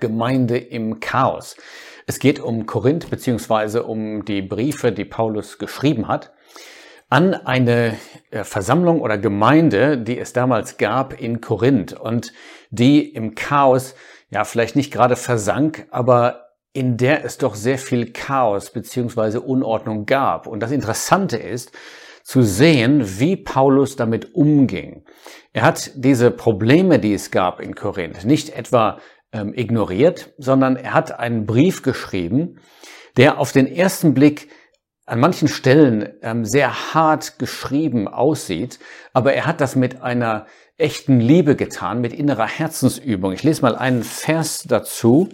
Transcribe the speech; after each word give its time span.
Gemeinde 0.00 0.58
im 0.58 1.00
Chaos. 1.00 1.56
Es 2.06 2.18
geht 2.18 2.40
um 2.40 2.66
Korinth 2.66 3.10
beziehungsweise 3.10 3.84
um 3.84 4.24
die 4.24 4.42
Briefe, 4.42 4.92
die 4.92 5.04
Paulus 5.04 5.58
geschrieben 5.58 6.08
hat 6.08 6.32
an 7.10 7.34
eine 7.34 7.96
äh, 8.30 8.44
Versammlung 8.44 9.00
oder 9.00 9.18
Gemeinde, 9.18 9.98
die 9.98 10.18
es 10.18 10.32
damals 10.32 10.76
gab 10.76 11.18
in 11.18 11.40
Korinth 11.40 11.92
und 11.94 12.32
die 12.70 13.08
im 13.08 13.34
Chaos 13.34 13.94
ja 14.30 14.44
vielleicht 14.44 14.76
nicht 14.76 14.92
gerade 14.92 15.16
versank, 15.16 15.86
aber 15.90 16.48
in 16.74 16.98
der 16.98 17.24
es 17.24 17.38
doch 17.38 17.54
sehr 17.54 17.78
viel 17.78 18.12
Chaos 18.12 18.70
beziehungsweise 18.70 19.40
Unordnung 19.40 20.04
gab. 20.04 20.46
Und 20.46 20.60
das 20.60 20.70
Interessante 20.70 21.38
ist, 21.38 21.72
zu 22.22 22.42
sehen, 22.42 23.18
wie 23.18 23.36
Paulus 23.36 23.96
damit 23.96 24.34
umging. 24.34 25.02
Er 25.54 25.62
hat 25.62 25.92
diese 25.94 26.30
Probleme, 26.30 26.98
die 26.98 27.14
es 27.14 27.30
gab 27.30 27.58
in 27.58 27.74
Korinth, 27.74 28.26
nicht 28.26 28.50
etwa 28.50 28.98
ähm, 29.32 29.52
ignoriert, 29.54 30.32
sondern 30.38 30.76
er 30.76 30.94
hat 30.94 31.18
einen 31.18 31.46
Brief 31.46 31.82
geschrieben, 31.82 32.60
der 33.16 33.38
auf 33.38 33.52
den 33.52 33.66
ersten 33.66 34.14
Blick 34.14 34.48
an 35.06 35.20
manchen 35.20 35.48
Stellen 35.48 36.08
ähm, 36.22 36.44
sehr 36.44 36.94
hart 36.94 37.38
geschrieben 37.38 38.08
aussieht, 38.08 38.78
aber 39.12 39.32
er 39.32 39.46
hat 39.46 39.60
das 39.60 39.74
mit 39.74 40.02
einer 40.02 40.46
echten 40.76 41.18
Liebe 41.18 41.56
getan, 41.56 42.00
mit 42.00 42.12
innerer 42.12 42.46
Herzensübung. 42.46 43.32
Ich 43.32 43.42
lese 43.42 43.62
mal 43.62 43.74
einen 43.74 44.02
Vers 44.02 44.64
dazu, 44.68 45.30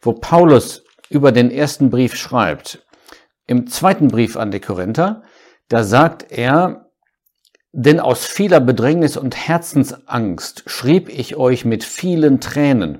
wo 0.00 0.12
Paulus 0.12 0.84
über 1.08 1.30
den 1.30 1.50
ersten 1.50 1.88
Brief 1.88 2.16
schreibt. 2.16 2.84
Im 3.46 3.66
zweiten 3.68 4.08
Brief 4.08 4.36
an 4.36 4.50
die 4.50 4.60
Korinther, 4.60 5.22
da 5.68 5.84
sagt 5.84 6.30
er, 6.30 6.90
denn 7.72 8.00
aus 8.00 8.26
vieler 8.26 8.60
Bedrängnis 8.60 9.16
und 9.16 9.36
Herzensangst 9.36 10.64
schrieb 10.66 11.08
ich 11.08 11.36
euch 11.36 11.64
mit 11.64 11.84
vielen 11.84 12.40
Tränen. 12.40 12.98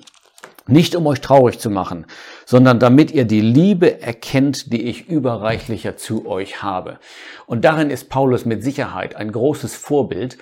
Nicht 0.66 0.94
um 0.94 1.06
euch 1.06 1.20
traurig 1.20 1.58
zu 1.58 1.70
machen, 1.70 2.06
sondern 2.46 2.78
damit 2.78 3.10
ihr 3.10 3.24
die 3.24 3.40
Liebe 3.40 4.00
erkennt, 4.00 4.72
die 4.72 4.82
ich 4.82 5.08
überreichlicher 5.08 5.96
zu 5.96 6.26
euch 6.26 6.62
habe. 6.62 6.98
Und 7.46 7.64
darin 7.64 7.90
ist 7.90 8.08
Paulus 8.08 8.44
mit 8.44 8.62
Sicherheit 8.62 9.16
ein 9.16 9.32
großes 9.32 9.74
Vorbild. 9.74 10.38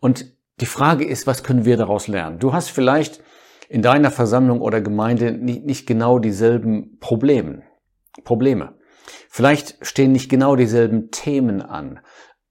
Und 0.00 0.26
die 0.60 0.66
Frage 0.66 1.04
ist, 1.04 1.26
was 1.26 1.42
können 1.42 1.64
wir 1.64 1.76
daraus 1.76 2.06
lernen? 2.06 2.38
Du 2.38 2.52
hast 2.52 2.70
vielleicht 2.70 3.20
in 3.68 3.82
deiner 3.82 4.10
Versammlung 4.10 4.60
oder 4.60 4.80
Gemeinde 4.80 5.32
nicht 5.32 5.86
genau 5.86 6.18
dieselben 6.18 6.98
Probleme. 7.00 7.62
Probleme. 8.22 8.74
Vielleicht 9.28 9.84
stehen 9.84 10.12
nicht 10.12 10.30
genau 10.30 10.54
dieselben 10.54 11.10
Themen 11.10 11.60
an. 11.60 12.00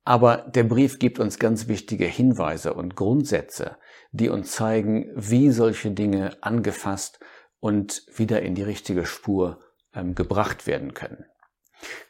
Aber 0.06 0.38
der 0.38 0.64
Brief 0.64 1.00
gibt 1.00 1.20
uns 1.20 1.40
ganz 1.40 1.68
wichtige 1.68 2.06
Hinweise 2.06 2.73
und 2.73 2.96
Grundsätze, 2.96 3.78
die 4.12 4.30
uns 4.30 4.52
zeigen, 4.52 5.12
wie 5.16 5.52
solche 5.52 5.92
Dinge 5.92 6.38
angefasst 6.42 7.20
und 7.60 8.06
wieder 8.14 8.42
in 8.42 8.56
die 8.56 8.64
richtige 8.64 9.06
Spur 9.06 9.60
ähm, 9.94 10.16
gebracht 10.16 10.68
werden 10.68 10.94
können. 10.94 11.26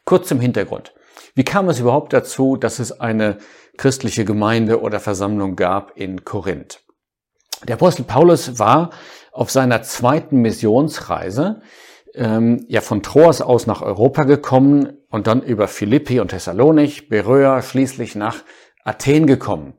Kurz 0.04 0.28
zum 0.28 0.40
Hintergrund. 0.40 0.94
Wie 1.34 1.44
kam 1.44 1.68
es 1.68 1.78
überhaupt 1.78 2.12
dazu, 2.12 2.56
dass 2.56 2.80
es 2.80 3.00
eine 3.00 3.38
christliche 3.76 4.24
Gemeinde 4.24 4.80
oder 4.80 4.98
Versammlung 4.98 5.54
gab 5.54 5.96
in 5.96 6.24
Korinth? 6.24 6.80
Der 7.66 7.76
Apostel 7.76 8.04
Paulus 8.04 8.58
war 8.58 8.90
auf 9.32 9.50
seiner 9.50 9.82
zweiten 9.82 10.40
Missionsreise 10.40 11.62
ähm, 12.14 12.64
ja 12.68 12.80
von 12.80 13.02
Troas 13.02 13.40
aus 13.40 13.66
nach 13.66 13.82
Europa 13.82 14.24
gekommen 14.24 14.98
und 15.10 15.26
dann 15.26 15.42
über 15.42 15.68
Philippi 15.68 16.20
und 16.20 16.28
Thessalonich, 16.28 17.08
Beröa, 17.08 17.62
schließlich 17.62 18.14
nach 18.14 18.44
Athen 18.84 19.26
gekommen. 19.26 19.74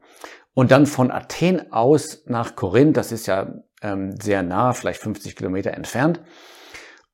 Und 0.54 0.72
dann 0.72 0.86
von 0.86 1.12
Athen 1.12 1.72
aus 1.72 2.24
nach 2.28 2.56
Korinth, 2.56 2.98
das 2.98 3.12
ist 3.12 3.28
ja 3.28 3.54
ähm, 3.82 4.16
sehr 4.22 4.42
nah, 4.42 4.74
vielleicht 4.74 5.02
50 5.02 5.36
Kilometer 5.36 5.72
entfernt. 5.72 6.22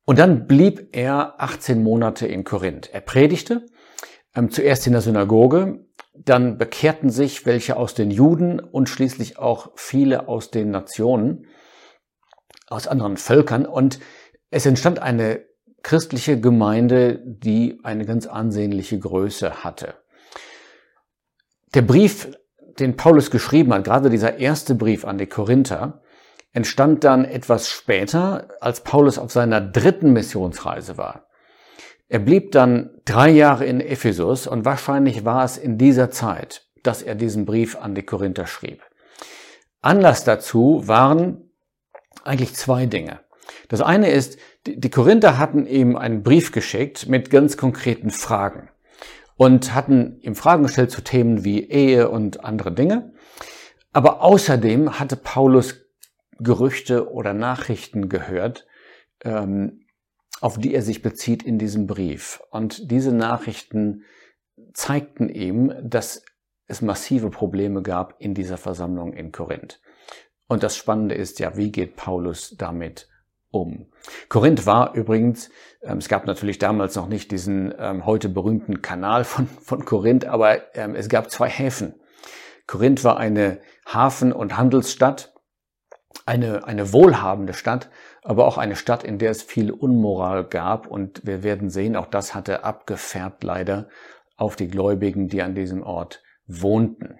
Und 0.05 0.19
dann 0.19 0.47
blieb 0.47 0.89
er 0.95 1.35
18 1.37 1.81
Monate 1.81 2.27
in 2.27 2.43
Korinth. 2.43 2.89
Er 2.93 3.01
predigte, 3.01 3.65
ähm, 4.35 4.51
zuerst 4.51 4.85
in 4.87 4.93
der 4.93 5.01
Synagoge, 5.01 5.85
dann 6.13 6.57
bekehrten 6.57 7.09
sich 7.09 7.45
welche 7.45 7.77
aus 7.77 7.93
den 7.93 8.11
Juden 8.11 8.59
und 8.59 8.89
schließlich 8.89 9.39
auch 9.39 9.71
viele 9.75 10.27
aus 10.27 10.51
den 10.51 10.69
Nationen, 10.69 11.47
aus 12.67 12.87
anderen 12.87 13.17
Völkern. 13.17 13.65
Und 13.65 13.99
es 14.51 14.65
entstand 14.65 14.99
eine 14.99 15.45
christliche 15.81 16.39
Gemeinde, 16.39 17.19
die 17.25 17.79
eine 17.83 18.05
ganz 18.05 18.27
ansehnliche 18.27 18.99
Größe 18.99 19.63
hatte. 19.63 19.95
Der 21.73 21.81
Brief, 21.81 22.37
den 22.79 22.97
Paulus 22.97 23.31
geschrieben 23.31 23.73
hat, 23.73 23.85
gerade 23.85 24.09
dieser 24.09 24.37
erste 24.37 24.75
Brief 24.75 25.05
an 25.05 25.17
die 25.17 25.25
Korinther, 25.25 26.01
entstand 26.53 27.05
dann 27.05 27.23
etwas 27.23 27.69
später, 27.69 28.49
als 28.59 28.81
Paulus 28.81 29.17
auf 29.17 29.31
seiner 29.31 29.61
dritten 29.61 30.11
Missionsreise 30.11 30.97
war. 30.97 31.27
Er 32.09 32.19
blieb 32.19 32.51
dann 32.51 32.89
drei 33.05 33.29
Jahre 33.29 33.65
in 33.65 33.79
Ephesus 33.79 34.47
und 34.47 34.65
wahrscheinlich 34.65 35.23
war 35.23 35.45
es 35.45 35.57
in 35.57 35.77
dieser 35.77 36.11
Zeit, 36.11 36.67
dass 36.83 37.01
er 37.01 37.15
diesen 37.15 37.45
Brief 37.45 37.77
an 37.77 37.95
die 37.95 38.03
Korinther 38.03 38.47
schrieb. 38.47 38.83
Anlass 39.81 40.25
dazu 40.25 40.83
waren 40.85 41.49
eigentlich 42.25 42.53
zwei 42.53 42.85
Dinge. 42.85 43.21
Das 43.67 43.81
eine 43.81 44.09
ist, 44.11 44.37
die 44.65 44.89
Korinther 44.89 45.37
hatten 45.37 45.65
ihm 45.65 45.95
einen 45.95 46.23
Brief 46.23 46.51
geschickt 46.51 47.07
mit 47.07 47.29
ganz 47.29 47.57
konkreten 47.57 48.09
Fragen 48.09 48.69
und 49.37 49.73
hatten 49.73 50.19
ihm 50.21 50.35
Fragen 50.35 50.63
gestellt 50.63 50.91
zu 50.91 51.01
Themen 51.01 51.43
wie 51.43 51.69
Ehe 51.69 52.09
und 52.09 52.43
andere 52.43 52.71
Dinge. 52.71 53.13
Aber 53.93 54.21
außerdem 54.21 54.99
hatte 54.99 55.15
Paulus 55.15 55.81
Gerüchte 56.39 57.11
oder 57.11 57.33
Nachrichten 57.33 58.09
gehört, 58.09 58.65
ähm, 59.23 59.85
auf 60.39 60.57
die 60.57 60.73
er 60.73 60.81
sich 60.81 61.01
bezieht 61.01 61.43
in 61.43 61.59
diesem 61.59 61.87
Brief. 61.87 62.41
Und 62.49 62.89
diese 62.89 63.13
Nachrichten 63.13 64.03
zeigten 64.73 65.29
ihm, 65.29 65.73
dass 65.83 66.23
es 66.67 66.81
massive 66.81 67.29
Probleme 67.29 67.81
gab 67.81 68.15
in 68.19 68.33
dieser 68.33 68.57
Versammlung 68.57 69.13
in 69.13 69.31
Korinth. 69.31 69.81
Und 70.47 70.63
das 70.63 70.75
Spannende 70.75 71.15
ist 71.15 71.39
ja, 71.39 71.57
wie 71.57 71.71
geht 71.71 71.95
Paulus 71.95 72.55
damit 72.57 73.07
um. 73.51 73.87
Korinth 74.29 74.65
war 74.65 74.95
übrigens, 74.95 75.49
ähm, 75.81 75.97
es 75.97 76.09
gab 76.09 76.25
natürlich 76.25 76.57
damals 76.57 76.95
noch 76.95 77.07
nicht 77.07 77.31
diesen 77.31 77.73
ähm, 77.77 78.05
heute 78.05 78.29
berühmten 78.29 78.81
Kanal 78.81 79.23
von, 79.23 79.47
von 79.47 79.85
Korinth, 79.85 80.25
aber 80.25 80.75
ähm, 80.75 80.95
es 80.95 81.09
gab 81.09 81.29
zwei 81.29 81.49
Häfen. 81.49 81.95
Korinth 82.67 83.03
war 83.03 83.17
eine 83.17 83.59
Hafen- 83.85 84.33
und 84.33 84.57
Handelsstadt, 84.57 85.33
eine, 86.25 86.65
eine 86.65 86.93
wohlhabende 86.93 87.53
Stadt, 87.53 87.89
aber 88.23 88.45
auch 88.45 88.57
eine 88.57 88.75
Stadt, 88.75 89.03
in 89.03 89.17
der 89.17 89.31
es 89.31 89.41
viel 89.41 89.71
Unmoral 89.71 90.45
gab. 90.45 90.87
Und 90.87 91.25
wir 91.25 91.43
werden 91.43 91.69
sehen, 91.69 91.95
auch 91.95 92.05
das 92.05 92.33
hatte 92.35 92.63
abgefärbt 92.63 93.43
leider 93.43 93.89
auf 94.37 94.55
die 94.55 94.67
Gläubigen, 94.67 95.27
die 95.27 95.41
an 95.41 95.55
diesem 95.55 95.83
Ort 95.83 96.23
wohnten. 96.45 97.19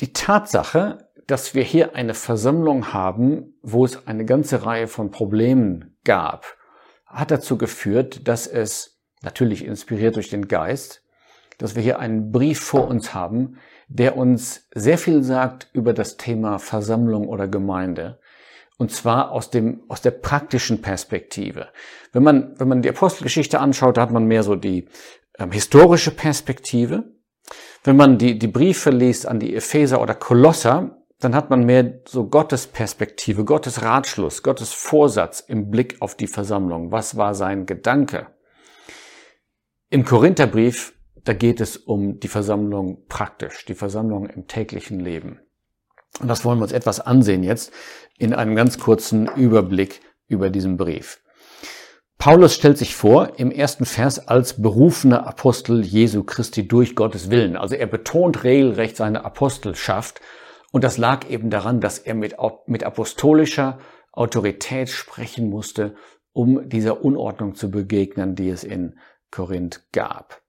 Die 0.00 0.12
Tatsache, 0.12 1.09
dass 1.30 1.54
wir 1.54 1.62
hier 1.62 1.94
eine 1.94 2.14
Versammlung 2.14 2.92
haben, 2.92 3.54
wo 3.62 3.84
es 3.84 4.06
eine 4.06 4.24
ganze 4.24 4.64
Reihe 4.66 4.88
von 4.88 5.10
Problemen 5.10 5.96
gab, 6.04 6.56
hat 7.06 7.30
dazu 7.30 7.56
geführt, 7.56 8.26
dass 8.26 8.46
es, 8.46 9.00
natürlich 9.22 9.64
inspiriert 9.64 10.16
durch 10.16 10.30
den 10.30 10.48
Geist, 10.48 11.04
dass 11.58 11.76
wir 11.76 11.82
hier 11.82 11.98
einen 11.98 12.32
Brief 12.32 12.58
vor 12.58 12.88
uns 12.88 13.12
haben, 13.12 13.58
der 13.88 14.16
uns 14.16 14.66
sehr 14.74 14.96
viel 14.96 15.22
sagt 15.22 15.68
über 15.72 15.92
das 15.92 16.16
Thema 16.16 16.58
Versammlung 16.58 17.28
oder 17.28 17.46
Gemeinde. 17.46 18.18
Und 18.78 18.90
zwar 18.90 19.30
aus 19.30 19.50
dem, 19.50 19.82
aus 19.88 20.00
der 20.00 20.12
praktischen 20.12 20.80
Perspektive. 20.80 21.68
Wenn 22.12 22.22
man, 22.22 22.54
wenn 22.58 22.68
man 22.68 22.82
die 22.82 22.88
Apostelgeschichte 22.88 23.60
anschaut, 23.60 23.98
da 23.98 24.02
hat 24.02 24.10
man 24.10 24.24
mehr 24.24 24.42
so 24.42 24.56
die 24.56 24.88
ähm, 25.38 25.52
historische 25.52 26.12
Perspektive. 26.12 27.12
Wenn 27.84 27.96
man 27.96 28.16
die, 28.16 28.38
die 28.38 28.48
Briefe 28.48 28.90
liest 28.90 29.28
an 29.28 29.38
die 29.38 29.54
Epheser 29.54 30.00
oder 30.00 30.14
Kolosser, 30.14 30.99
dann 31.20 31.34
hat 31.34 31.50
man 31.50 31.64
mehr 31.64 32.00
so 32.08 32.26
Gottes 32.26 32.66
Perspektive, 32.66 33.44
Gottes 33.44 33.82
Ratschluss, 33.82 34.42
Gottes 34.42 34.72
Vorsatz 34.72 35.40
im 35.40 35.70
Blick 35.70 36.00
auf 36.00 36.14
die 36.14 36.26
Versammlung. 36.26 36.90
Was 36.92 37.16
war 37.16 37.34
sein 37.34 37.66
Gedanke? 37.66 38.28
Im 39.90 40.04
Korintherbrief, 40.04 40.94
da 41.24 41.34
geht 41.34 41.60
es 41.60 41.76
um 41.76 42.20
die 42.20 42.28
Versammlung 42.28 43.04
praktisch, 43.06 43.66
die 43.66 43.74
Versammlung 43.74 44.28
im 44.28 44.46
täglichen 44.46 44.98
Leben. 44.98 45.40
Und 46.20 46.28
das 46.28 46.44
wollen 46.44 46.58
wir 46.58 46.64
uns 46.64 46.72
etwas 46.72 47.00
ansehen 47.00 47.42
jetzt 47.42 47.72
in 48.18 48.34
einem 48.34 48.56
ganz 48.56 48.78
kurzen 48.78 49.26
Überblick 49.26 50.00
über 50.26 50.48
diesen 50.48 50.76
Brief. 50.76 51.20
Paulus 52.18 52.54
stellt 52.54 52.78
sich 52.78 52.94
vor 52.94 53.38
im 53.38 53.50
ersten 53.50 53.84
Vers 53.84 54.28
als 54.28 54.60
berufener 54.60 55.26
Apostel 55.26 55.82
Jesu 55.84 56.22
Christi 56.22 56.68
durch 56.68 56.94
Gottes 56.94 57.30
Willen. 57.30 57.56
Also 57.56 57.74
er 57.76 57.86
betont 57.86 58.44
regelrecht 58.44 58.96
seine 58.96 59.24
Apostelschaft 59.24 60.20
und 60.72 60.84
das 60.84 60.98
lag 60.98 61.28
eben 61.28 61.50
daran, 61.50 61.80
dass 61.80 61.98
er 61.98 62.14
mit, 62.14 62.36
mit 62.66 62.84
apostolischer 62.84 63.78
Autorität 64.12 64.88
sprechen 64.88 65.50
musste, 65.50 65.94
um 66.32 66.68
dieser 66.68 67.04
Unordnung 67.04 67.54
zu 67.54 67.70
begegnen, 67.70 68.34
die 68.34 68.50
es 68.50 68.64
in 68.64 68.98
Korinth 69.30 69.92
gab. 69.92 70.40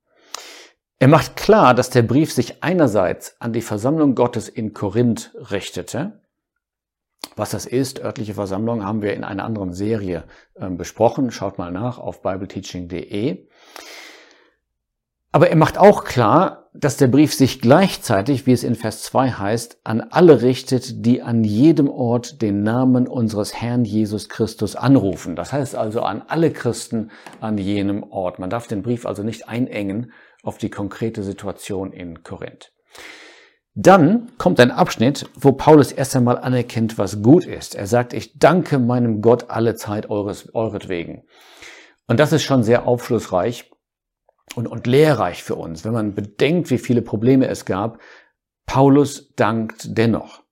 Er 0.99 1.07
macht 1.07 1.35
klar, 1.35 1.73
dass 1.73 1.89
der 1.89 2.03
Brief 2.03 2.31
sich 2.31 2.63
einerseits 2.63 3.35
an 3.39 3.53
die 3.53 3.61
Versammlung 3.61 4.13
Gottes 4.13 4.47
in 4.47 4.73
Korinth 4.73 5.33
richtete 5.35 6.21
Was 7.35 7.51
das 7.51 7.65
ist, 7.65 8.03
örtliche 8.03 8.35
Versammlung, 8.35 8.85
haben 8.85 9.01
wir 9.01 9.15
in 9.15 9.23
einer 9.23 9.43
anderen 9.43 9.73
Serie 9.73 10.25
äh, 10.53 10.69
besprochen. 10.69 11.31
Schaut 11.31 11.57
mal 11.57 11.71
nach 11.71 11.97
auf 11.97 12.21
bibleteaching.de. 12.21 13.47
Aber 15.31 15.49
er 15.49 15.55
macht 15.55 15.77
auch 15.77 16.03
klar, 16.03 16.69
dass 16.73 16.97
der 16.97 17.07
Brief 17.07 17.33
sich 17.33 17.61
gleichzeitig, 17.61 18.45
wie 18.45 18.53
es 18.53 18.63
in 18.63 18.75
Vers 18.75 19.03
2 19.03 19.31
heißt, 19.31 19.79
an 19.83 20.01
alle 20.01 20.41
richtet, 20.41 21.05
die 21.05 21.21
an 21.21 21.43
jedem 21.43 21.89
Ort 21.89 22.41
den 22.41 22.63
Namen 22.63 23.07
unseres 23.07 23.53
Herrn 23.53 23.83
Jesus 23.83 24.29
Christus 24.29 24.75
anrufen. 24.75 25.35
Das 25.35 25.51
heißt 25.51 25.75
also 25.75 26.01
an 26.01 26.21
alle 26.27 26.51
Christen 26.51 27.11
an 27.39 27.57
jenem 27.57 28.03
Ort. 28.03 28.39
Man 28.39 28.49
darf 28.49 28.67
den 28.67 28.83
Brief 28.83 29.05
also 29.05 29.23
nicht 29.23 29.49
einengen 29.49 30.11
auf 30.43 30.57
die 30.57 30.69
konkrete 30.69 31.23
Situation 31.23 31.91
in 31.91 32.23
Korinth. 32.23 32.71
Dann 33.73 34.31
kommt 34.37 34.59
ein 34.59 34.71
Abschnitt, 34.71 35.29
wo 35.35 35.53
Paulus 35.53 35.93
erst 35.93 36.15
einmal 36.15 36.37
anerkennt, 36.37 36.97
was 36.97 37.21
gut 37.21 37.45
ist. 37.45 37.75
Er 37.75 37.87
sagt, 37.87 38.13
ich 38.13 38.37
danke 38.37 38.79
meinem 38.79 39.21
Gott 39.21 39.49
alle 39.49 39.75
Zeit 39.75 40.09
euretwegen. 40.09 41.23
Und 42.07 42.19
das 42.19 42.33
ist 42.33 42.43
schon 42.43 42.63
sehr 42.63 42.85
aufschlussreich 42.85 43.70
und, 44.55 44.67
und 44.67 44.87
lehrreich 44.87 45.43
für 45.43 45.55
uns, 45.55 45.85
wenn 45.85 45.93
man 45.93 46.13
bedenkt, 46.13 46.69
wie 46.69 46.77
viele 46.77 47.01
Probleme 47.01 47.47
es 47.47 47.65
gab. 47.65 47.99
Paulus 48.65 49.33
dankt 49.35 49.97
dennoch. 49.97 50.43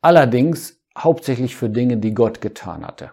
Allerdings 0.00 0.80
hauptsächlich 0.96 1.56
für 1.56 1.70
Dinge, 1.70 1.96
die 1.96 2.14
Gott 2.14 2.40
getan 2.40 2.86
hatte. 2.86 3.12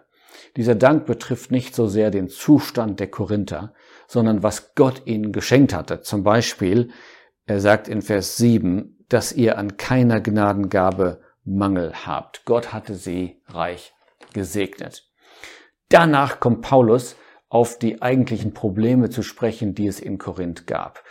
Dieser 0.57 0.75
Dank 0.75 1.06
betrifft 1.06 1.51
nicht 1.51 1.75
so 1.75 1.88
sehr 1.88 2.12
den 2.12 2.28
Zustand 2.28 3.00
der 3.00 3.10
Korinther, 3.10 3.74
sondern 4.07 4.44
was 4.44 4.75
Gott 4.75 5.04
ihnen 5.06 5.31
geschenkt 5.31 5.74
hatte. 5.74 6.01
Zum 6.01 6.24
Beispiel, 6.24 6.92
er 7.45 7.60
sagt 7.60 7.88
in 7.88 8.01
Vers 8.01 8.38
7, 8.38 9.06
dass 9.07 9.31
ihr 9.31 9.57
an 9.57 9.78
keiner 9.78 10.19
Gnadengabe 10.19 11.22
Mangel 11.44 11.94
habt. 12.06 12.45
Gott 12.45 12.74
hatte 12.74 12.95
sie 12.95 13.42
reich 13.48 13.94
gesegnet. 14.33 15.10
Danach 15.89 16.39
kommt 16.39 16.62
Paulus 16.62 17.16
auf 17.51 17.77
die 17.77 18.01
eigentlichen 18.01 18.53
Probleme 18.53 19.09
zu 19.09 19.24
sprechen, 19.24 19.75
die 19.75 19.86
es 19.86 20.00
in 20.00 20.18
Korinth 20.18 20.68
gab. 20.68 21.03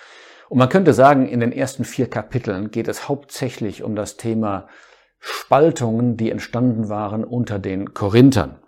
Und 0.49 0.59
man 0.59 0.71
könnte 0.71 0.95
sagen, 0.95 1.29
in 1.29 1.41
den 1.41 1.53
ersten 1.53 1.85
vier 1.85 2.09
Kapiteln 2.09 2.71
geht 2.71 2.89
es 2.89 3.09
hauptsächlich 3.09 3.83
um 3.83 3.95
das 3.95 4.17
Thema 4.17 4.67
Spaltungen, 5.19 6.17
die 6.17 6.31
entstanden 6.31 6.89
waren 6.89 7.25
unter 7.25 7.59
den 7.59 7.93
Korinthern. 7.93 8.59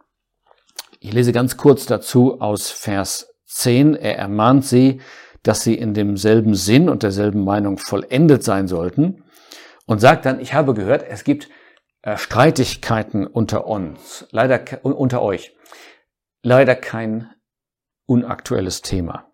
Ich 1.00 1.14
lese 1.14 1.32
ganz 1.32 1.56
kurz 1.56 1.86
dazu 1.86 2.42
aus 2.42 2.70
Vers 2.70 3.34
10. 3.46 3.94
Er 3.94 4.18
ermahnt 4.18 4.66
sie, 4.66 5.00
dass 5.42 5.62
sie 5.62 5.74
in 5.74 5.94
demselben 5.94 6.54
Sinn 6.54 6.90
und 6.90 7.02
derselben 7.02 7.42
Meinung 7.42 7.78
vollendet 7.78 8.44
sein 8.44 8.68
sollten 8.68 9.24
und 9.86 9.98
sagt 9.98 10.26
dann, 10.26 10.40
ich 10.40 10.52
habe 10.52 10.74
gehört, 10.74 11.04
es 11.08 11.24
gibt 11.24 11.48
äh, 12.02 12.18
Streitigkeiten 12.18 13.26
unter 13.26 13.66
uns, 13.66 14.28
leider 14.30 14.60
unter 14.82 15.22
euch. 15.22 15.56
Leider 16.42 16.74
kein 16.74 17.30
unaktuelles 18.12 18.82
Thema. 18.82 19.32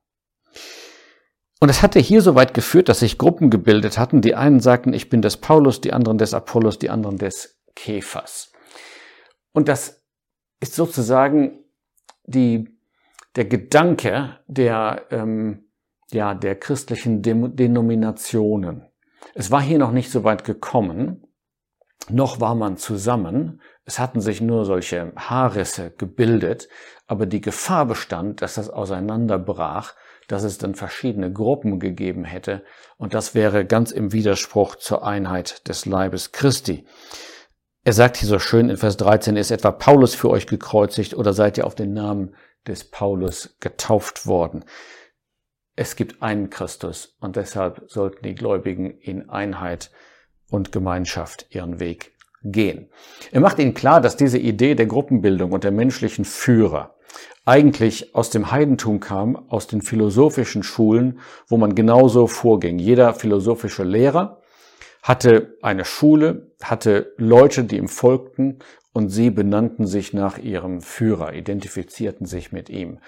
Und 1.61 1.69
es 1.69 1.83
hatte 1.83 1.99
hier 1.99 2.23
so 2.23 2.37
weit 2.37 2.55
geführt, 2.55 2.89
dass 2.89 3.01
sich 3.01 3.19
Gruppen 3.19 3.51
gebildet 3.51 3.99
hatten. 3.99 4.21
Die 4.21 4.37
einen 4.37 4.61
sagten, 4.61 4.93
ich 4.93 5.09
bin 5.11 5.23
des 5.23 5.37
Paulus, 5.37 5.81
die 5.81 5.93
anderen 5.93 6.19
des 6.19 6.33
Apollos, 6.33 6.79
die 6.79 6.89
anderen 6.89 7.19
des 7.19 7.61
Käfers. 7.75 8.53
Und 9.53 9.69
das 9.69 10.05
ist 10.61 10.75
sozusagen 10.75 11.65
die, 12.25 12.79
der 13.35 13.47
Gedanke 13.47 14.39
der, 14.47 15.07
ähm, 15.11 15.71
ja, 16.13 16.35
der 16.35 16.55
christlichen 16.55 17.23
Denominationen. 17.23 18.87
Es 19.35 19.51
war 19.51 19.61
hier 19.61 19.79
noch 19.79 19.93
nicht 19.93 20.11
so 20.11 20.23
weit 20.23 20.45
gekommen, 20.45 21.28
noch 22.09 22.41
war 22.41 22.55
man 22.55 22.77
zusammen, 22.77 23.61
es 23.85 23.99
hatten 23.99 24.21
sich 24.21 24.41
nur 24.41 24.65
solche 24.65 25.13
Haarrisse 25.17 25.91
gebildet, 25.91 26.69
aber 27.07 27.27
die 27.27 27.41
Gefahr 27.41 27.87
bestand, 27.87 28.43
dass 28.43 28.55
das 28.55 28.71
auseinanderbrach, 28.71 29.95
dass 30.27 30.43
es 30.43 30.59
dann 30.59 30.75
verschiedene 30.75 31.33
Gruppen 31.33 31.81
gegeben 31.81 32.25
hätte, 32.25 32.63
und 32.97 33.15
das 33.15 33.35
wäre 33.35 33.65
ganz 33.65 33.91
im 33.91 34.13
Widerspruch 34.13 34.77
zur 34.77 35.07
Einheit 35.07 35.67
des 35.69 35.87
Leibes 35.87 36.33
Christi. 36.33 36.87
Er 37.85 37.95
sagt 37.95 38.19
hier 38.19 38.29
so 38.29 38.39
schön 38.39 38.69
in 38.69 38.77
Vers 38.77 38.99
13, 38.99 39.37
ist 39.37 39.51
etwa 39.51 39.71
Paulus 39.71 40.15
für 40.15 40.29
euch 40.29 40.47
gekreuzigt 40.47 41.15
oder 41.15 41.33
seid 41.33 41.57
ihr 41.57 41.67
auf 41.67 41.75
den 41.75 41.95
Namen 41.95 42.35
des 42.67 42.85
Paulus 42.85 43.57
getauft 43.61 44.27
worden? 44.27 44.65
Es 45.77 45.97
gibt 45.97 46.23
einen 46.23 46.51
Christus 46.51 47.17
und 47.21 47.37
deshalb 47.37 47.85
sollten 47.87 48.23
die 48.25 48.35
Gläubigen 48.35 48.91
in 48.91 49.31
Einheit 49.31 49.91
und 50.51 50.73
Gemeinschaft 50.73 51.47
ihren 51.51 51.81
Weg 51.81 52.13
gehen. 52.43 52.89
Er 53.33 53.41
macht 53.41 53.59
ihnen 53.59 53.75
klar, 53.75 54.01
dass 54.01 54.17
diese 54.17 54.39
Idee 54.39 54.75
der 54.75 54.87
Gruppenbildung 54.87 55.53
und 55.53 55.65
der 55.65 55.73
menschlichen 55.73 56.25
Führer 56.25 56.95
eigentlich 57.45 58.15
aus 58.15 58.31
dem 58.31 58.51
Heidentum 58.51 59.01
kam, 59.01 59.49
aus 59.49 59.67
den 59.67 59.83
philosophischen 59.83 60.63
Schulen, 60.63 61.21
wo 61.47 61.57
man 61.57 61.75
genauso 61.75 62.27
vorging. 62.27 62.79
Jeder 62.79 63.15
philosophische 63.15 63.85
Lehrer 63.85 64.43
hatte 65.03 65.57
eine 65.63 65.85
Schule, 65.85 66.53
hatte 66.63 67.15
Leute, 67.17 67.65
die 67.65 67.79
ihm 67.79 67.89
folgten 67.89 68.59
und 68.93 69.09
sie 69.09 69.31
benannten 69.31 69.87
sich 69.87 70.13
nach 70.13 70.39
ihrem 70.39 70.83
Führer, 70.83 71.33
identifizierten 71.33 72.27
sich 72.27 72.53
mit 72.53 72.69
ihm. 72.69 72.99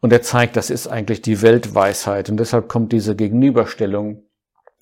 Und 0.00 0.12
er 0.12 0.22
zeigt, 0.22 0.56
das 0.56 0.70
ist 0.70 0.88
eigentlich 0.88 1.22
die 1.22 1.42
Weltweisheit. 1.42 2.28
Und 2.28 2.38
deshalb 2.38 2.68
kommt 2.68 2.92
diese 2.92 3.16
Gegenüberstellung 3.16 4.24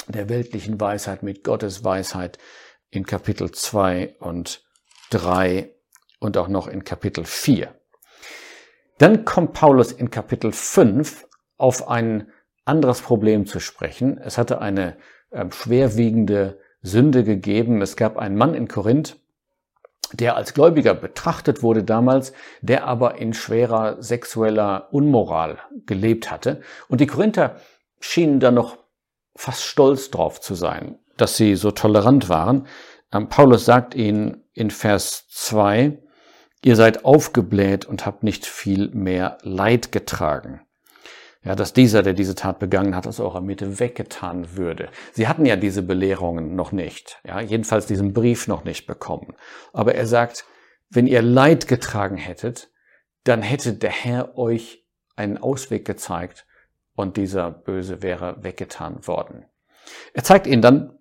der 0.08 0.28
weltlichen 0.28 0.80
Weisheit 0.80 1.22
mit 1.22 1.44
Gottes 1.44 1.84
Weisheit 1.84 2.38
in 2.90 3.04
Kapitel 3.04 3.50
2 3.50 4.16
und 4.20 4.64
3 5.10 5.70
und 6.20 6.36
auch 6.36 6.48
noch 6.48 6.68
in 6.68 6.84
Kapitel 6.84 7.24
4. 7.24 7.74
Dann 8.98 9.24
kommt 9.24 9.52
Paulus 9.52 9.92
in 9.92 10.10
Kapitel 10.10 10.52
5 10.52 11.26
auf 11.56 11.88
ein 11.88 12.30
anderes 12.64 13.00
Problem 13.00 13.46
zu 13.46 13.60
sprechen. 13.60 14.18
Es 14.18 14.38
hatte 14.38 14.60
eine 14.60 14.96
äh, 15.30 15.44
schwerwiegende 15.50 16.60
Sünde 16.82 17.24
gegeben. 17.24 17.82
Es 17.82 17.96
gab 17.96 18.16
einen 18.16 18.36
Mann 18.36 18.54
in 18.54 18.68
Korinth, 18.68 19.16
der 20.12 20.36
als 20.36 20.54
Gläubiger 20.54 20.94
betrachtet 20.94 21.62
wurde 21.62 21.82
damals, 21.82 22.32
der 22.60 22.86
aber 22.86 23.18
in 23.18 23.34
schwerer 23.34 24.02
sexueller 24.02 24.88
Unmoral 24.92 25.58
gelebt 25.86 26.30
hatte. 26.30 26.60
Und 26.88 27.00
die 27.00 27.06
Korinther 27.06 27.56
schienen 28.00 28.38
da 28.38 28.50
noch 28.50 28.83
fast 29.36 29.64
stolz 29.64 30.10
drauf 30.10 30.40
zu 30.40 30.54
sein, 30.54 30.98
dass 31.16 31.36
sie 31.36 31.56
so 31.56 31.70
tolerant 31.70 32.28
waren. 32.28 32.66
Ähm, 33.12 33.28
Paulus 33.28 33.64
sagt 33.64 33.94
ihnen 33.94 34.44
in 34.52 34.70
Vers 34.70 35.26
2, 35.28 35.98
ihr 36.64 36.76
seid 36.76 37.04
aufgebläht 37.04 37.84
und 37.84 38.06
habt 38.06 38.22
nicht 38.22 38.46
viel 38.46 38.88
mehr 38.90 39.38
Leid 39.42 39.92
getragen 39.92 40.64
ja, 41.44 41.54
dass 41.54 41.72
dieser, 41.72 42.02
der 42.02 42.14
diese 42.14 42.34
Tat 42.34 42.58
begangen 42.58 42.96
hat, 42.96 43.06
aus 43.06 43.20
eurer 43.20 43.42
Mitte 43.42 43.78
weggetan 43.78 44.56
würde. 44.56 44.88
Sie 45.12 45.28
hatten 45.28 45.44
ja 45.44 45.56
diese 45.56 45.82
Belehrungen 45.82 46.56
noch 46.56 46.72
nicht, 46.72 47.20
ja, 47.24 47.40
jedenfalls 47.40 47.86
diesen 47.86 48.14
Brief 48.14 48.48
noch 48.48 48.64
nicht 48.64 48.86
bekommen. 48.86 49.34
Aber 49.72 49.94
er 49.94 50.06
sagt, 50.06 50.46
wenn 50.88 51.06
ihr 51.06 51.22
Leid 51.22 51.68
getragen 51.68 52.16
hättet, 52.16 52.70
dann 53.24 53.42
hätte 53.42 53.74
der 53.74 53.90
Herr 53.90 54.38
euch 54.38 54.86
einen 55.16 55.38
Ausweg 55.38 55.84
gezeigt 55.84 56.46
und 56.94 57.16
dieser 57.16 57.50
Böse 57.50 58.02
wäre 58.02 58.42
weggetan 58.42 59.06
worden. 59.06 59.46
Er 60.12 60.24
zeigt 60.24 60.46
ihnen 60.46 60.62
dann, 60.62 60.98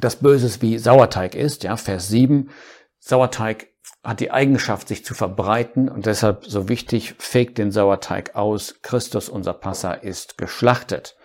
dass 0.00 0.16
Böses 0.16 0.62
wie 0.62 0.78
Sauerteig 0.78 1.34
ist, 1.34 1.64
ja, 1.64 1.76
Vers 1.76 2.08
7. 2.08 2.50
Sauerteig 2.98 3.68
hat 4.02 4.20
die 4.20 4.30
Eigenschaft, 4.30 4.88
sich 4.88 5.04
zu 5.04 5.14
verbreiten 5.14 5.88
und 5.88 6.06
deshalb 6.06 6.44
so 6.44 6.68
wichtig, 6.68 7.14
fegt 7.18 7.58
den 7.58 7.72
Sauerteig 7.72 8.36
aus. 8.36 8.80
Christus, 8.82 9.28
unser 9.28 9.52
Passa, 9.52 9.92
ist 9.92 10.38
geschlachtet. 10.38 11.16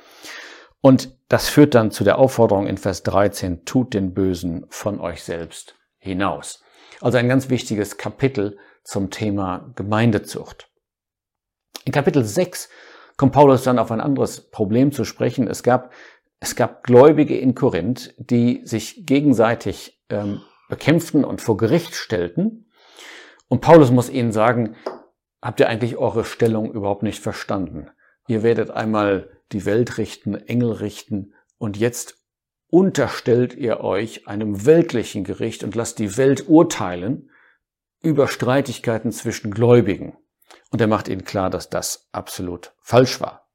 Und 0.81 1.15
das 1.29 1.48
führt 1.48 1.75
dann 1.75 1.91
zu 1.91 2.03
der 2.03 2.17
Aufforderung 2.17 2.67
in 2.67 2.77
Vers 2.77 3.03
13, 3.03 3.65
tut 3.65 3.93
den 3.93 4.13
Bösen 4.13 4.65
von 4.70 5.00
euch 5.00 5.24
selbst 5.24 5.75
hinaus. 5.98 6.63
Also 7.01 7.17
ein 7.17 7.27
ganz 7.27 7.50
wichtiges 7.50 7.98
Kapitel 7.98 8.58
zum 8.84 9.12
Thema 9.12 9.72
Gemeindezucht. 9.75 10.70
In 11.86 11.91
Kapitel 11.91 12.24
6 12.24 12.70
kommt 13.18 13.34
Paulus 13.34 13.63
dann 13.63 13.80
auf 13.80 13.91
ein 13.91 14.01
anderes 14.01 14.50
Problem 14.51 14.91
zu 14.91 15.06
sprechen. 15.06 15.48
Es 15.48 15.63
gab, 15.63 15.91
es 16.39 16.56
gab 16.56 16.84
Gläubige 16.84 17.38
in 17.38 17.56
Korinth, 17.56 18.13
die 18.18 18.62
sich 18.65 19.06
gegenseitig 19.06 20.01
ähm, 20.10 20.41
bekämpften 20.70 21.24
und 21.24 21.41
vor 21.41 21.58
Gericht 21.58 21.96
stellten. 21.96 22.72
Und 23.48 23.62
Paulus 23.62 23.91
muss 23.91 24.10
ihnen 24.10 24.32
sagen, 24.32 24.75
habt 25.41 25.60
ihr 25.60 25.68
eigentlich 25.68 25.98
eure 25.98 26.24
Stellung 26.24 26.72
überhaupt 26.72 27.03
nicht 27.03 27.22
verstanden? 27.22 27.89
Ihr 28.27 28.44
werdet 28.44 28.72
einmal 28.72 29.30
die 29.51 29.65
Welt 29.65 29.98
richten, 29.98 30.36
Engel 30.36 30.72
richten 30.72 31.34
und 31.58 31.77
jetzt 31.77 32.18
unterstellt 32.70 33.53
ihr 33.53 33.82
euch 33.82 34.27
einem 34.27 34.65
weltlichen 34.65 35.25
Gericht 35.25 35.63
und 35.63 35.75
lasst 35.75 36.00
die 36.00 36.18
Welt 36.18 36.48
urteilen 36.48 37.30
über 38.01 38.27
Streitigkeiten 38.27 39.12
zwischen 39.12 39.51
Gläubigen. 39.51 40.18
Und 40.72 40.82
er 40.82 40.88
macht 40.88 41.08
ihnen 41.08 41.25
klar, 41.25 41.50
dass 41.50 41.70
das 41.70 42.10
absolut 42.12 42.74
falsch 42.82 43.22
war. 43.22 43.48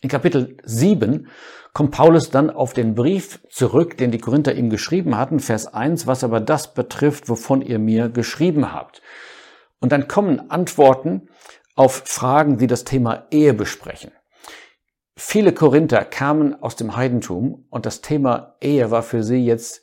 In 0.00 0.08
Kapitel 0.08 0.56
7 0.64 1.28
kommt 1.74 1.90
Paulus 1.90 2.30
dann 2.30 2.50
auf 2.50 2.72
den 2.72 2.94
Brief 2.94 3.40
zurück, 3.50 3.98
den 3.98 4.10
die 4.10 4.18
Korinther 4.18 4.54
ihm 4.54 4.70
geschrieben 4.70 5.16
hatten, 5.16 5.40
Vers 5.40 5.66
1, 5.66 6.06
was 6.06 6.24
aber 6.24 6.40
das 6.40 6.72
betrifft, 6.72 7.28
wovon 7.28 7.60
ihr 7.60 7.78
mir 7.78 8.08
geschrieben 8.08 8.72
habt. 8.72 9.02
Und 9.80 9.92
dann 9.92 10.08
kommen 10.08 10.50
Antworten 10.50 11.28
auf 11.76 12.02
Fragen, 12.06 12.58
die 12.58 12.66
das 12.66 12.84
Thema 12.84 13.26
Ehe 13.30 13.54
besprechen. 13.54 14.12
Viele 15.16 15.52
Korinther 15.52 16.04
kamen 16.04 16.54
aus 16.62 16.76
dem 16.76 16.96
Heidentum 16.96 17.66
und 17.70 17.86
das 17.86 18.00
Thema 18.00 18.56
Ehe 18.60 18.90
war 18.90 19.02
für 19.02 19.22
sie 19.22 19.44
jetzt, 19.44 19.82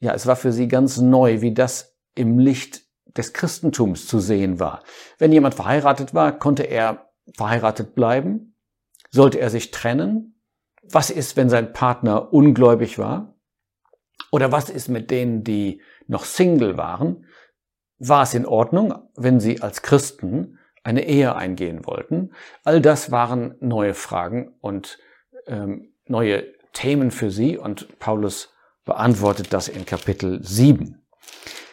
ja, 0.00 0.12
es 0.12 0.26
war 0.26 0.36
für 0.36 0.52
sie 0.52 0.68
ganz 0.68 0.98
neu, 0.98 1.40
wie 1.40 1.54
das 1.54 1.96
im 2.14 2.38
Licht 2.38 2.85
des 3.18 3.32
Christentums 3.32 4.06
zu 4.06 4.20
sehen 4.20 4.60
war. 4.60 4.82
Wenn 5.18 5.32
jemand 5.32 5.54
verheiratet 5.54 6.14
war, 6.14 6.38
konnte 6.38 6.64
er 6.64 7.10
verheiratet 7.34 7.94
bleiben. 7.94 8.54
Sollte 9.10 9.38
er 9.38 9.50
sich 9.50 9.70
trennen? 9.70 10.40
Was 10.82 11.10
ist, 11.10 11.36
wenn 11.36 11.48
sein 11.48 11.72
Partner 11.72 12.32
ungläubig 12.32 12.98
war? 12.98 13.34
Oder 14.30 14.52
was 14.52 14.70
ist 14.70 14.88
mit 14.88 15.10
denen, 15.10 15.44
die 15.44 15.80
noch 16.06 16.24
Single 16.24 16.76
waren? 16.76 17.26
War 17.98 18.22
es 18.22 18.34
in 18.34 18.46
Ordnung, 18.46 18.94
wenn 19.16 19.40
sie 19.40 19.62
als 19.62 19.82
Christen 19.82 20.58
eine 20.84 21.06
Ehe 21.06 21.34
eingehen 21.34 21.86
wollten? 21.86 22.32
All 22.64 22.80
das 22.80 23.10
waren 23.10 23.56
neue 23.60 23.94
Fragen 23.94 24.54
und 24.60 24.98
ähm, 25.46 25.94
neue 26.06 26.44
Themen 26.72 27.10
für 27.10 27.30
sie 27.30 27.56
und 27.56 27.98
Paulus 27.98 28.52
beantwortet 28.84 29.52
das 29.52 29.68
in 29.68 29.86
Kapitel 29.86 30.42
7. 30.42 31.02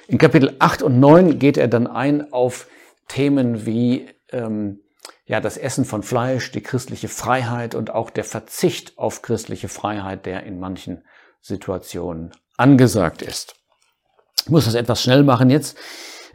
In 0.08 0.18
Kapitel 0.18 0.56
8 0.60 0.82
und 0.82 1.00
9 1.00 1.40
geht 1.40 1.58
er 1.58 1.68
dann 1.68 1.88
ein 1.88 2.34
auf 2.34 2.68
Themen 3.08 3.66
wie 3.66 4.08
ähm, 4.32 4.80
ja, 5.26 5.40
das 5.40 5.58
Essen 5.58 5.86
von 5.86 6.04
Fleisch, 6.04 6.52
die 6.52 6.62
christliche 6.62 7.08
Freiheit 7.08 7.74
und 7.76 7.92
auch 7.92 8.10
der 8.10 8.26
Verzicht 8.26 8.98
auf 8.98 9.22
christliche 9.22 9.70
Freiheit, 9.70 10.26
der 10.26 10.44
in 10.44 10.60
manchen 10.60 11.04
Situationen 11.42 12.32
angesagt 12.58 13.22
ist. 13.22 13.56
Ich 14.44 14.50
muss 14.50 14.66
das 14.66 14.76
etwas 14.76 15.02
schnell 15.02 15.24
machen 15.24 15.50
jetzt, 15.50 15.78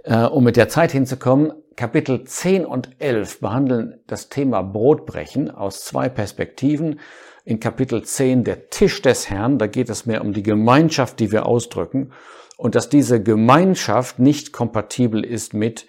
äh, 0.04 0.24
um 0.24 0.44
mit 0.44 0.56
der 0.56 0.70
Zeit 0.70 0.92
hinzukommen. 0.92 1.52
Kapitel 1.76 2.24
10 2.24 2.64
und 2.64 2.90
11 2.98 3.40
behandeln 3.40 4.00
das 4.06 4.30
Thema 4.30 4.62
Brotbrechen 4.62 5.50
aus 5.50 5.84
zwei 5.84 6.08
Perspektiven. 6.08 7.00
In 7.44 7.60
Kapitel 7.60 8.02
10 8.02 8.44
der 8.44 8.70
Tisch 8.70 9.02
des 9.02 9.28
Herrn, 9.28 9.58
da 9.58 9.66
geht 9.66 9.90
es 9.90 10.06
mehr 10.06 10.22
um 10.22 10.32
die 10.32 10.42
Gemeinschaft, 10.42 11.20
die 11.20 11.30
wir 11.30 11.44
ausdrücken 11.44 12.12
und 12.58 12.74
dass 12.74 12.88
diese 12.88 13.22
Gemeinschaft 13.22 14.18
nicht 14.18 14.52
kompatibel 14.52 15.24
ist 15.24 15.54
mit, 15.54 15.86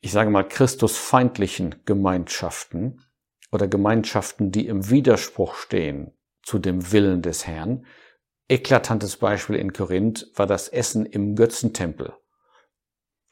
ich 0.00 0.10
sage 0.10 0.30
mal, 0.30 0.46
Christusfeindlichen 0.46 1.76
Gemeinschaften 1.86 3.00
oder 3.52 3.68
Gemeinschaften, 3.68 4.50
die 4.50 4.66
im 4.66 4.90
Widerspruch 4.90 5.54
stehen 5.54 6.12
zu 6.42 6.58
dem 6.58 6.90
Willen 6.90 7.22
des 7.22 7.46
Herrn. 7.46 7.86
Eklatantes 8.48 9.16
Beispiel 9.16 9.56
in 9.56 9.72
Korinth 9.72 10.28
war 10.34 10.48
das 10.48 10.68
Essen 10.68 11.06
im 11.06 11.36
Götzentempel. 11.36 12.14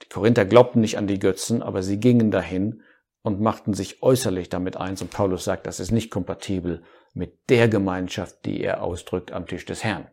Die 0.02 0.08
Korinther 0.08 0.44
glaubten 0.44 0.80
nicht 0.80 0.96
an 0.96 1.08
die 1.08 1.18
Götzen, 1.18 1.60
aber 1.60 1.82
sie 1.82 1.98
gingen 1.98 2.30
dahin 2.30 2.82
und 3.22 3.40
machten 3.40 3.74
sich 3.74 4.00
äußerlich 4.00 4.48
damit 4.48 4.76
eins. 4.76 5.02
Und 5.02 5.10
Paulus 5.10 5.42
sagt, 5.42 5.66
das 5.66 5.80
ist 5.80 5.90
nicht 5.90 6.12
kompatibel 6.12 6.84
mit 7.14 7.50
der 7.50 7.68
Gemeinschaft, 7.68 8.44
die 8.44 8.62
er 8.62 8.80
ausdrückt 8.80 9.32
am 9.32 9.46
Tisch 9.46 9.64
des 9.64 9.82
Herrn. 9.82 10.08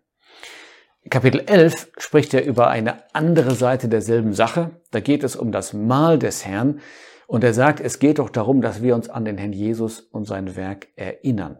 Kapitel 1.09 1.41
11 1.45 1.91
spricht 1.97 2.33
er 2.33 2.45
über 2.45 2.69
eine 2.69 3.03
andere 3.13 3.55
Seite 3.55 3.87
derselben 3.87 4.33
Sache. 4.33 4.81
Da 4.91 4.99
geht 4.99 5.23
es 5.23 5.35
um 5.35 5.51
das 5.51 5.73
Mahl 5.73 6.19
des 6.19 6.45
Herrn. 6.45 6.81
Und 7.27 7.43
er 7.43 7.53
sagt, 7.53 7.79
es 7.79 7.99
geht 7.99 8.19
doch 8.19 8.29
darum, 8.29 8.61
dass 8.61 8.81
wir 8.81 8.95
uns 8.95 9.09
an 9.09 9.25
den 9.25 9.37
Herrn 9.37 9.53
Jesus 9.53 9.99
und 9.99 10.25
sein 10.25 10.55
Werk 10.55 10.87
erinnern. 10.95 11.59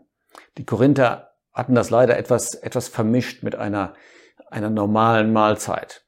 Die 0.57 0.65
Korinther 0.65 1.33
hatten 1.53 1.75
das 1.75 1.89
leider 1.89 2.17
etwas, 2.17 2.55
etwas 2.55 2.87
vermischt 2.87 3.43
mit 3.43 3.55
einer, 3.55 3.93
einer 4.49 4.69
normalen 4.69 5.33
Mahlzeit. 5.33 6.03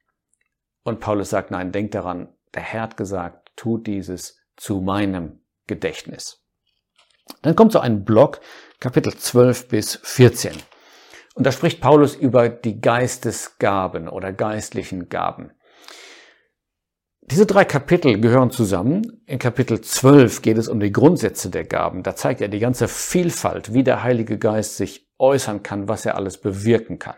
Und 0.84 1.00
Paulus 1.00 1.30
sagt, 1.30 1.52
nein, 1.52 1.72
denkt 1.72 1.96
daran, 1.96 2.30
der 2.54 2.64
Herr 2.64 2.84
hat 2.84 2.98
gesagt, 2.98 3.52
tut 3.56 3.88
dieses 3.88 4.40
zu 4.56 4.82
meinem 4.82 5.42
Gedächtnis. 5.68 6.44
Dann 7.42 7.56
kommt 7.56 7.72
so 7.72 7.80
ein 7.80 8.06
Block, 8.06 8.40
Kapitel 8.80 9.14
12 9.14 9.68
bis 9.68 10.00
14. 10.04 10.54
Und 11.36 11.46
da 11.46 11.52
spricht 11.52 11.82
Paulus 11.82 12.16
über 12.16 12.50
die 12.50 12.82
Geistesgaben 12.82 14.10
oder 14.10 14.34
geistlichen 14.34 15.10
Gaben. 15.10 15.52
Diese 17.22 17.46
drei 17.46 17.64
Kapitel 17.64 18.20
gehören 18.20 18.50
zusammen. 18.50 19.22
In 19.28 19.38
Kapitel 19.38 19.82
12 19.82 20.42
geht 20.42 20.58
es 20.58 20.68
um 20.68 20.80
die 20.80 20.92
Grundsätze 20.92 21.52
der 21.52 21.64
Gaben. 21.64 22.02
Da 22.02 22.16
zeigt 22.16 22.42
er 22.42 22.48
die 22.48 22.58
ganze 22.58 22.88
Vielfalt, 22.88 23.72
wie 23.72 23.84
der 23.84 24.02
Heilige 24.02 24.40
Geist 24.40 24.78
sich 24.78 25.08
äußern 25.20 25.62
kann, 25.62 25.88
was 25.88 26.08
er 26.08 26.16
alles 26.16 26.40
bewirken 26.40 26.98
kann. 26.98 27.18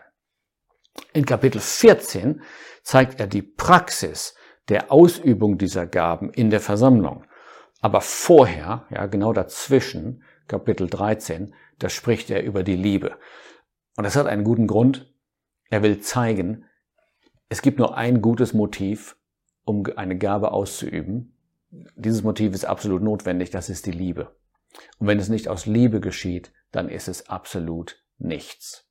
In 1.14 1.24
Kapitel 1.24 1.60
14 1.60 2.42
zeigt 2.82 3.20
er 3.20 3.26
die 3.26 3.40
Praxis 3.40 4.34
der 4.68 4.92
Ausübung 4.92 5.56
dieser 5.56 5.86
Gaben 5.86 6.30
in 6.30 6.50
der 6.50 6.60
Versammlung. 6.60 7.24
Aber 7.80 8.00
vorher, 8.00 8.86
ja, 8.90 9.06
genau 9.06 9.32
dazwischen, 9.32 10.22
Kapitel 10.46 10.88
13, 10.88 11.54
da 11.78 11.88
spricht 11.88 12.30
er 12.30 12.42
über 12.42 12.62
die 12.62 12.76
Liebe. 12.76 13.16
Und 13.96 14.04
das 14.04 14.16
hat 14.16 14.26
einen 14.26 14.44
guten 14.44 14.66
Grund. 14.66 15.12
Er 15.70 15.82
will 15.82 16.00
zeigen, 16.00 16.64
es 17.48 17.62
gibt 17.62 17.78
nur 17.78 17.96
ein 17.96 18.22
gutes 18.22 18.54
Motiv, 18.54 19.16
um 19.64 19.84
eine 19.96 20.16
Gabe 20.16 20.52
auszuüben. 20.52 21.36
Dieses 21.70 22.22
Motiv 22.22 22.54
ist 22.54 22.64
absolut 22.64 23.02
notwendig, 23.02 23.50
das 23.50 23.68
ist 23.68 23.86
die 23.86 23.92
Liebe. 23.92 24.34
Und 24.98 25.06
wenn 25.06 25.18
es 25.18 25.28
nicht 25.28 25.48
aus 25.48 25.66
Liebe 25.66 26.00
geschieht, 26.00 26.52
dann 26.70 26.88
ist 26.88 27.08
es 27.08 27.28
absolut 27.28 28.02
nichts. 28.18 28.88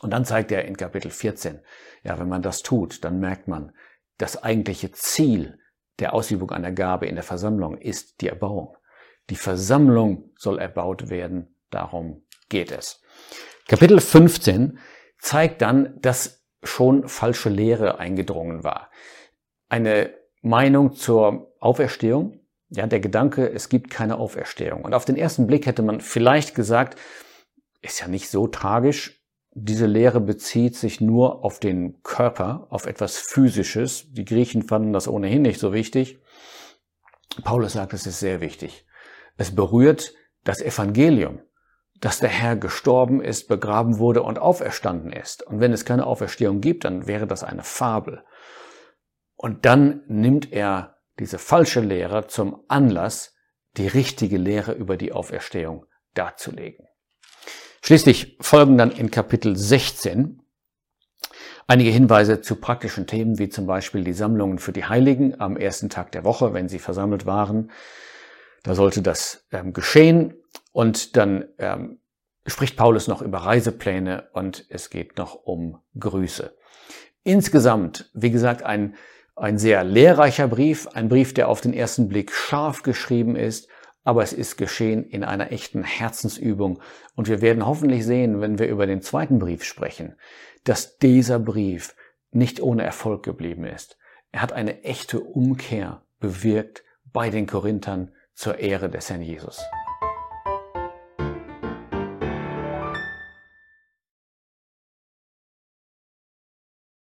Und 0.00 0.10
dann 0.10 0.24
zeigt 0.24 0.52
er 0.52 0.64
in 0.64 0.76
Kapitel 0.76 1.10
14, 1.10 1.60
ja, 2.04 2.18
wenn 2.18 2.28
man 2.28 2.42
das 2.42 2.62
tut, 2.62 3.04
dann 3.04 3.18
merkt 3.18 3.48
man, 3.48 3.72
das 4.18 4.42
eigentliche 4.42 4.92
Ziel 4.92 5.58
der 5.98 6.14
Ausübung 6.14 6.50
einer 6.50 6.72
Gabe 6.72 7.06
in 7.06 7.14
der 7.14 7.24
Versammlung 7.24 7.78
ist 7.78 8.20
die 8.20 8.28
Erbauung. 8.28 8.76
Die 9.30 9.36
Versammlung 9.36 10.30
soll 10.36 10.58
erbaut 10.58 11.08
werden, 11.08 11.56
darum 11.70 12.24
geht 12.48 12.70
es. 12.70 13.02
Kapitel 13.68 14.00
15 14.00 14.78
zeigt 15.18 15.60
dann, 15.60 16.00
dass 16.00 16.44
schon 16.62 17.08
falsche 17.08 17.48
Lehre 17.48 17.98
eingedrungen 17.98 18.62
war. 18.62 18.90
Eine 19.68 20.14
Meinung 20.40 20.94
zur 20.94 21.52
Auferstehung, 21.58 22.40
ja, 22.68 22.86
der 22.86 23.00
Gedanke, 23.00 23.50
es 23.50 23.68
gibt 23.68 23.90
keine 23.90 24.18
Auferstehung. 24.18 24.84
Und 24.84 24.94
auf 24.94 25.04
den 25.04 25.16
ersten 25.16 25.48
Blick 25.48 25.66
hätte 25.66 25.82
man 25.82 26.00
vielleicht 26.00 26.54
gesagt, 26.54 26.98
ist 27.82 28.00
ja 28.00 28.08
nicht 28.08 28.28
so 28.28 28.46
tragisch. 28.46 29.24
Diese 29.52 29.86
Lehre 29.86 30.20
bezieht 30.20 30.76
sich 30.76 31.00
nur 31.00 31.44
auf 31.44 31.58
den 31.58 32.02
Körper, 32.02 32.66
auf 32.70 32.86
etwas 32.86 33.16
Physisches. 33.16 34.12
Die 34.12 34.24
Griechen 34.24 34.62
fanden 34.62 34.92
das 34.92 35.08
ohnehin 35.08 35.42
nicht 35.42 35.58
so 35.58 35.72
wichtig. 35.72 36.20
Paulus 37.42 37.72
sagt, 37.72 37.94
es 37.94 38.06
ist 38.06 38.20
sehr 38.20 38.40
wichtig. 38.40 38.86
Es 39.36 39.54
berührt 39.54 40.14
das 40.44 40.60
Evangelium 40.60 41.40
dass 42.00 42.20
der 42.20 42.28
Herr 42.28 42.56
gestorben 42.56 43.22
ist, 43.22 43.48
begraben 43.48 43.98
wurde 43.98 44.22
und 44.22 44.38
auferstanden 44.38 45.12
ist. 45.12 45.42
Und 45.42 45.60
wenn 45.60 45.72
es 45.72 45.84
keine 45.84 46.06
Auferstehung 46.06 46.60
gibt, 46.60 46.84
dann 46.84 47.06
wäre 47.06 47.26
das 47.26 47.44
eine 47.44 47.62
Fabel. 47.62 48.24
Und 49.36 49.64
dann 49.64 50.02
nimmt 50.06 50.52
er 50.52 50.96
diese 51.18 51.38
falsche 51.38 51.80
Lehre 51.80 52.26
zum 52.26 52.64
Anlass, 52.68 53.34
die 53.76 53.86
richtige 53.86 54.38
Lehre 54.38 54.72
über 54.72 54.96
die 54.96 55.12
Auferstehung 55.12 55.86
darzulegen. 56.14 56.86
Schließlich 57.82 58.36
folgen 58.40 58.78
dann 58.78 58.90
in 58.90 59.10
Kapitel 59.10 59.56
16 59.56 60.42
einige 61.66 61.90
Hinweise 61.90 62.40
zu 62.40 62.56
praktischen 62.56 63.06
Themen, 63.06 63.38
wie 63.38 63.48
zum 63.48 63.66
Beispiel 63.66 64.04
die 64.04 64.12
Sammlungen 64.12 64.58
für 64.58 64.72
die 64.72 64.84
Heiligen 64.84 65.40
am 65.40 65.56
ersten 65.56 65.88
Tag 65.88 66.12
der 66.12 66.24
Woche, 66.24 66.54
wenn 66.54 66.68
sie 66.68 66.78
versammelt 66.78 67.26
waren. 67.26 67.70
Da 68.62 68.74
sollte 68.74 69.02
das 69.02 69.46
ähm, 69.52 69.72
geschehen. 69.72 70.34
Und 70.76 71.16
dann 71.16 71.46
ähm, 71.56 72.00
spricht 72.44 72.76
Paulus 72.76 73.08
noch 73.08 73.22
über 73.22 73.38
Reisepläne 73.38 74.28
und 74.34 74.66
es 74.68 74.90
geht 74.90 75.16
noch 75.16 75.34
um 75.34 75.78
Grüße. 75.98 76.54
Insgesamt, 77.22 78.10
wie 78.12 78.30
gesagt, 78.30 78.62
ein, 78.62 78.94
ein 79.36 79.56
sehr 79.56 79.84
lehrreicher 79.84 80.48
Brief, 80.48 80.86
ein 80.88 81.08
Brief, 81.08 81.32
der 81.32 81.48
auf 81.48 81.62
den 81.62 81.72
ersten 81.72 82.10
Blick 82.10 82.30
scharf 82.30 82.82
geschrieben 82.82 83.36
ist, 83.36 83.70
aber 84.04 84.22
es 84.22 84.34
ist 84.34 84.58
geschehen 84.58 85.02
in 85.04 85.24
einer 85.24 85.50
echten 85.50 85.82
Herzensübung. 85.82 86.82
Und 87.14 87.28
wir 87.28 87.40
werden 87.40 87.64
hoffentlich 87.64 88.04
sehen, 88.04 88.42
wenn 88.42 88.58
wir 88.58 88.68
über 88.68 88.86
den 88.86 89.00
zweiten 89.00 89.38
Brief 89.38 89.64
sprechen, 89.64 90.16
dass 90.64 90.98
dieser 90.98 91.38
Brief 91.38 91.96
nicht 92.32 92.60
ohne 92.60 92.84
Erfolg 92.84 93.22
geblieben 93.22 93.64
ist. 93.64 93.96
Er 94.30 94.42
hat 94.42 94.52
eine 94.52 94.84
echte 94.84 95.20
Umkehr 95.20 96.02
bewirkt 96.20 96.84
bei 97.14 97.30
den 97.30 97.46
Korinthern 97.46 98.12
zur 98.34 98.58
Ehre 98.58 98.90
des 98.90 99.08
Herrn 99.08 99.22
Jesus. 99.22 99.64